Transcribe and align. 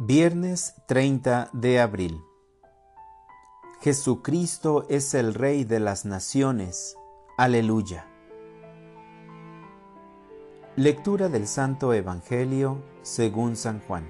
Viernes 0.00 0.76
30 0.86 1.50
de 1.52 1.80
abril. 1.80 2.22
Jesucristo 3.80 4.86
es 4.88 5.12
el 5.12 5.34
Rey 5.34 5.64
de 5.64 5.80
las 5.80 6.04
naciones. 6.04 6.96
Aleluya. 7.36 8.06
Lectura 10.76 11.28
del 11.28 11.48
Santo 11.48 11.92
Evangelio 11.92 12.80
según 13.02 13.56
San 13.56 13.80
Juan. 13.80 14.06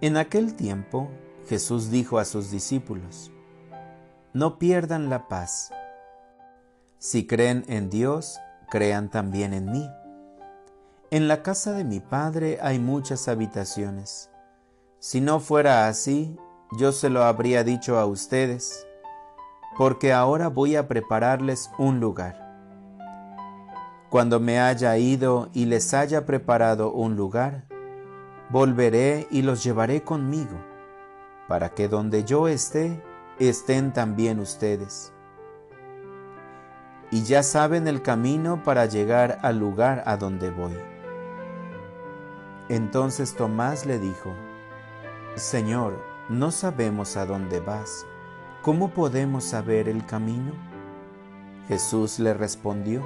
En 0.00 0.16
aquel 0.16 0.54
tiempo 0.54 1.10
Jesús 1.48 1.90
dijo 1.90 2.20
a 2.20 2.24
sus 2.24 2.52
discípulos, 2.52 3.32
No 4.32 4.60
pierdan 4.60 5.10
la 5.10 5.26
paz. 5.26 5.72
Si 7.00 7.26
creen 7.26 7.64
en 7.66 7.90
Dios, 7.90 8.38
crean 8.70 9.10
también 9.10 9.52
en 9.52 9.72
mí. 9.72 9.90
En 11.12 11.28
la 11.28 11.44
casa 11.44 11.72
de 11.72 11.84
mi 11.84 12.00
Padre 12.00 12.58
hay 12.60 12.80
muchas 12.80 13.28
habitaciones. 13.28 14.28
Si 14.98 15.20
no 15.20 15.38
fuera 15.38 15.86
así, 15.86 16.36
yo 16.76 16.90
se 16.90 17.10
lo 17.10 17.22
habría 17.22 17.62
dicho 17.62 17.96
a 17.96 18.06
ustedes, 18.06 18.84
porque 19.78 20.12
ahora 20.12 20.48
voy 20.48 20.74
a 20.74 20.88
prepararles 20.88 21.70
un 21.78 22.00
lugar. 22.00 22.42
Cuando 24.10 24.40
me 24.40 24.58
haya 24.58 24.98
ido 24.98 25.48
y 25.52 25.66
les 25.66 25.94
haya 25.94 26.26
preparado 26.26 26.90
un 26.90 27.14
lugar, 27.14 27.68
volveré 28.50 29.28
y 29.30 29.42
los 29.42 29.62
llevaré 29.62 30.02
conmigo, 30.02 30.58
para 31.46 31.68
que 31.68 31.86
donde 31.86 32.24
yo 32.24 32.48
esté, 32.48 33.00
estén 33.38 33.92
también 33.92 34.40
ustedes. 34.40 35.12
Y 37.12 37.22
ya 37.22 37.44
saben 37.44 37.86
el 37.86 38.02
camino 38.02 38.64
para 38.64 38.86
llegar 38.86 39.38
al 39.42 39.60
lugar 39.60 40.02
a 40.04 40.16
donde 40.16 40.50
voy. 40.50 40.95
Entonces 42.68 43.34
Tomás 43.34 43.86
le 43.86 43.98
dijo, 44.00 44.34
Señor, 45.36 46.02
no 46.28 46.50
sabemos 46.50 47.16
a 47.16 47.24
dónde 47.24 47.60
vas. 47.60 48.04
¿Cómo 48.62 48.90
podemos 48.90 49.44
saber 49.44 49.88
el 49.88 50.04
camino? 50.04 50.52
Jesús 51.68 52.18
le 52.18 52.34
respondió, 52.34 53.02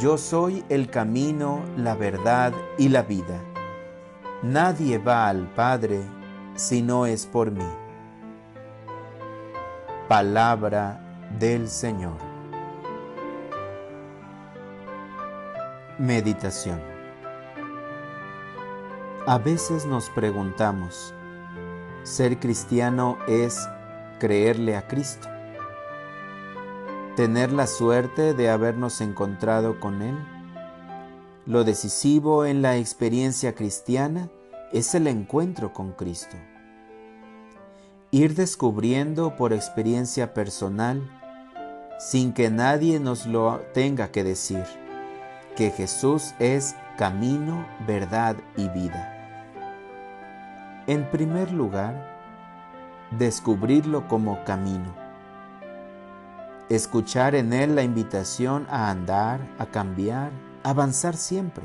Yo 0.00 0.18
soy 0.18 0.64
el 0.68 0.90
camino, 0.90 1.60
la 1.76 1.94
verdad 1.94 2.52
y 2.76 2.88
la 2.88 3.02
vida. 3.02 3.40
Nadie 4.42 4.98
va 4.98 5.28
al 5.28 5.46
Padre 5.54 6.00
si 6.56 6.82
no 6.82 7.06
es 7.06 7.26
por 7.26 7.52
mí. 7.52 7.70
Palabra 10.08 11.28
del 11.38 11.68
Señor. 11.68 12.18
Meditación 15.98 16.99
a 19.26 19.38
veces 19.38 19.84
nos 19.84 20.08
preguntamos, 20.10 21.14
¿ser 22.02 22.38
cristiano 22.40 23.18
es 23.28 23.68
creerle 24.18 24.76
a 24.76 24.88
Cristo? 24.88 25.28
¿Tener 27.16 27.52
la 27.52 27.66
suerte 27.66 28.32
de 28.32 28.48
habernos 28.48 29.00
encontrado 29.00 29.78
con 29.78 30.00
Él? 30.00 30.16
Lo 31.44 31.64
decisivo 31.64 32.46
en 32.46 32.62
la 32.62 32.76
experiencia 32.76 33.54
cristiana 33.54 34.30
es 34.72 34.94
el 34.94 35.06
encuentro 35.06 35.72
con 35.72 35.92
Cristo. 35.92 36.36
Ir 38.10 38.34
descubriendo 38.34 39.36
por 39.36 39.52
experiencia 39.52 40.32
personal, 40.32 41.02
sin 41.98 42.32
que 42.32 42.50
nadie 42.50 42.98
nos 43.00 43.26
lo 43.26 43.60
tenga 43.74 44.10
que 44.10 44.24
decir, 44.24 44.64
que 45.56 45.70
Jesús 45.70 46.34
es 46.38 46.74
camino, 47.00 47.66
verdad 47.86 48.36
y 48.58 48.68
vida. 48.68 49.64
En 50.86 51.10
primer 51.10 51.50
lugar, 51.50 53.08
descubrirlo 53.10 54.06
como 54.06 54.44
camino. 54.44 54.94
Escuchar 56.68 57.34
en 57.34 57.54
él 57.54 57.74
la 57.74 57.84
invitación 57.84 58.66
a 58.68 58.90
andar, 58.90 59.40
a 59.58 59.64
cambiar, 59.64 60.30
avanzar 60.62 61.16
siempre, 61.16 61.64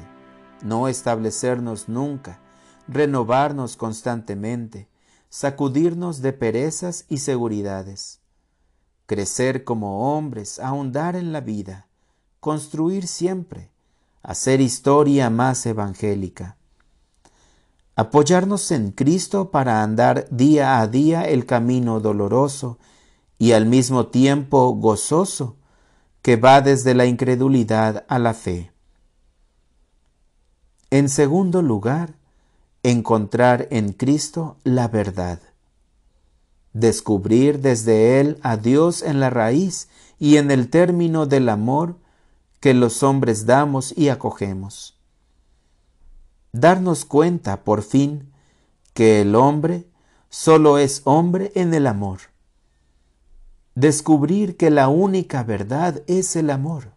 no 0.63 0.87
establecernos 0.87 1.89
nunca, 1.89 2.39
renovarnos 2.87 3.75
constantemente, 3.75 4.87
sacudirnos 5.27 6.21
de 6.21 6.31
perezas 6.31 7.03
y 7.09 7.17
seguridades, 7.17 8.21
crecer 9.05 9.65
como 9.65 10.15
hombres, 10.15 10.59
ahondar 10.59 11.17
en 11.17 11.33
la 11.33 11.41
vida, 11.41 11.89
construir 12.39 13.05
siempre, 13.05 13.74
hacer 14.25 14.59
historia 14.59 15.29
más 15.29 15.65
evangélica. 15.65 16.57
Apoyarnos 17.95 18.71
en 18.71 18.91
Cristo 18.91 19.51
para 19.51 19.83
andar 19.83 20.27
día 20.31 20.79
a 20.79 20.87
día 20.87 21.23
el 21.23 21.45
camino 21.45 21.99
doloroso 21.99 22.79
y 23.37 23.51
al 23.51 23.67
mismo 23.67 24.07
tiempo 24.07 24.73
gozoso 24.73 25.57
que 26.21 26.37
va 26.37 26.61
desde 26.61 26.95
la 26.95 27.05
incredulidad 27.05 28.03
a 28.07 28.17
la 28.17 28.33
fe. 28.33 28.71
En 30.89 31.07
segundo 31.07 31.61
lugar, 31.61 32.15
encontrar 32.81 33.67
en 33.69 33.93
Cristo 33.93 34.57
la 34.63 34.87
verdad. 34.87 35.39
Descubrir 36.73 37.59
desde 37.59 38.19
Él 38.19 38.39
a 38.41 38.57
Dios 38.57 39.03
en 39.03 39.19
la 39.19 39.29
raíz 39.29 39.87
y 40.17 40.37
en 40.37 40.49
el 40.49 40.69
término 40.69 41.27
del 41.27 41.47
amor 41.47 41.97
que 42.65 42.73
los 42.73 43.03
hombres 43.03 43.45
damos 43.45 43.95
y 43.95 44.09
acogemos. 44.09 44.99
Darnos 46.51 47.05
cuenta, 47.05 47.63
por 47.63 47.83
fin, 47.83 48.31
que 48.95 49.21
el 49.21 49.35
hombre 49.35 49.85
solo 50.31 50.79
es 50.79 51.03
hombre 51.03 51.51
en 51.53 51.75
el 51.75 51.85
amor. 51.85 52.21
Descubrir 53.75 54.57
que 54.57 54.71
la 54.71 54.87
única 54.87 55.43
verdad 55.43 56.01
es 56.07 56.35
el 56.35 56.49
amor. 56.49 56.93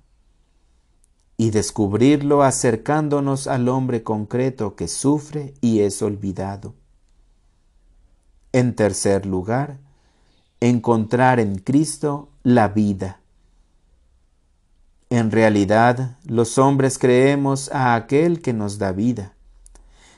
Y 1.37 1.51
descubrirlo 1.51 2.45
acercándonos 2.45 3.47
al 3.47 3.69
hombre 3.69 4.03
concreto 4.03 4.75
que 4.75 4.89
sufre 4.89 5.53
y 5.61 5.81
es 5.81 6.01
olvidado. 6.01 6.77
En 8.53 8.75
tercer 8.75 9.27
lugar, 9.27 9.81
encontrar 10.61 11.41
en 11.41 11.59
Cristo 11.59 12.31
la 12.43 12.69
vida 12.69 13.18
en 15.11 15.31
realidad, 15.31 16.17
los 16.25 16.59
hombres 16.59 16.99
creemos 16.99 17.71
a 17.73 17.95
aquel 17.95 18.43
que 18.43 18.53
nos 18.53 18.79
da 18.79 18.93
vida. 18.93 19.33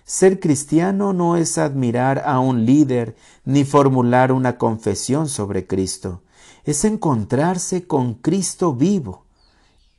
Ser 0.05 0.41
cristiano 0.41 1.13
no 1.13 1.37
es 1.37 1.59
admirar 1.59 2.23
a 2.27 2.41
un 2.41 2.67
líder 2.67 3.15
ni 3.45 3.65
formular 3.65 4.33
una 4.33 4.59
confesión 4.59 5.29
sobre 5.29 5.67
Cristo, 5.67 6.23
es 6.65 6.85
encontrarse 6.85 7.87
con 7.87 8.15
Cristo 8.15 8.75
vivo 8.75 9.27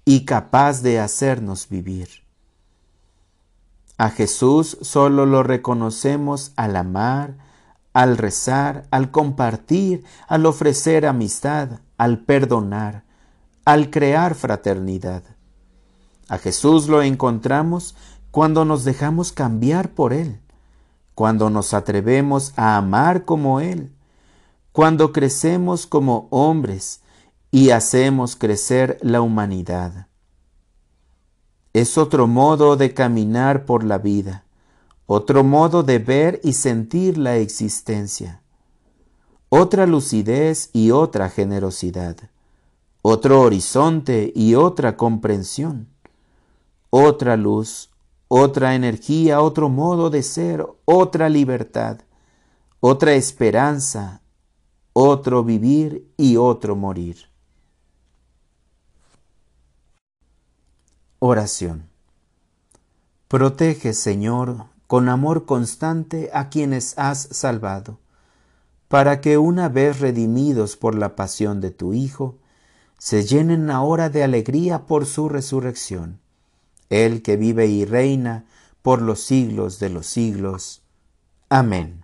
y 0.03 0.25
capaz 0.25 0.81
de 0.81 0.99
hacernos 0.99 1.69
vivir. 1.69 2.09
A 3.97 4.09
Jesús 4.09 4.77
solo 4.81 5.25
lo 5.25 5.43
reconocemos 5.43 6.51
al 6.57 6.75
amar, 6.75 7.37
al 7.93 8.17
rezar, 8.17 8.87
al 8.91 9.11
compartir, 9.11 10.03
al 10.27 10.45
ofrecer 10.45 11.05
amistad, 11.05 11.79
al 11.97 12.19
perdonar, 12.19 13.03
al 13.65 13.89
crear 13.89 14.35
fraternidad. 14.35 15.23
A 16.27 16.37
Jesús 16.37 16.87
lo 16.87 17.03
encontramos 17.03 17.95
cuando 18.31 18.65
nos 18.65 18.83
dejamos 18.83 19.31
cambiar 19.31 19.91
por 19.91 20.13
Él, 20.13 20.39
cuando 21.13 21.49
nos 21.49 21.73
atrevemos 21.73 22.53
a 22.55 22.77
amar 22.77 23.25
como 23.25 23.59
Él, 23.59 23.91
cuando 24.71 25.11
crecemos 25.11 25.85
como 25.85 26.27
hombres 26.31 27.01
y 27.51 27.71
hacemos 27.71 28.35
crecer 28.35 28.97
la 29.01 29.21
humanidad. 29.21 30.07
Es 31.73 31.97
otro 31.97 32.27
modo 32.27 32.77
de 32.77 32.93
caminar 32.93 33.65
por 33.65 33.83
la 33.83 33.97
vida, 33.97 34.45
otro 35.05 35.43
modo 35.43 35.83
de 35.83 35.99
ver 35.99 36.39
y 36.43 36.53
sentir 36.53 37.17
la 37.17 37.35
existencia, 37.35 38.41
otra 39.49 39.85
lucidez 39.85 40.69
y 40.73 40.91
otra 40.91 41.29
generosidad 41.29 42.30
otro 43.01 43.41
horizonte 43.41 44.31
y 44.35 44.55
otra 44.55 44.95
comprensión, 44.95 45.87
otra 46.89 47.37
luz, 47.37 47.89
otra 48.27 48.75
energía, 48.75 49.41
otro 49.41 49.69
modo 49.69 50.09
de 50.09 50.23
ser, 50.23 50.65
otra 50.85 51.29
libertad, 51.29 52.01
otra 52.79 53.13
esperanza, 53.13 54.21
otro 54.93 55.43
vivir 55.43 56.11
y 56.17 56.37
otro 56.37 56.75
morir. 56.75 57.17
Oración. 61.19 61.89
Protege, 63.27 63.93
Señor, 63.93 64.65
con 64.87 65.07
amor 65.07 65.45
constante 65.45 66.29
a 66.33 66.49
quienes 66.49 66.97
has 66.97 67.29
salvado, 67.31 67.99
para 68.87 69.21
que 69.21 69.37
una 69.37 69.69
vez 69.69 69.99
redimidos 69.99 70.75
por 70.75 70.95
la 70.95 71.15
pasión 71.15 71.61
de 71.61 71.71
tu 71.71 71.93
Hijo, 71.93 72.39
se 73.01 73.23
llenen 73.23 73.71
ahora 73.71 74.11
de 74.11 74.23
alegría 74.23 74.85
por 74.85 75.07
su 75.07 75.27
resurrección, 75.27 76.19
Él 76.91 77.23
que 77.23 77.35
vive 77.35 77.65
y 77.65 77.83
reina 77.83 78.45
por 78.83 79.01
los 79.01 79.21
siglos 79.21 79.79
de 79.79 79.89
los 79.89 80.05
siglos. 80.05 80.83
Amén. 81.49 82.00